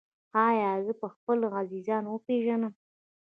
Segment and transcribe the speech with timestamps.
[0.47, 2.73] ایا زه به خپل عزیزان وپیژنم؟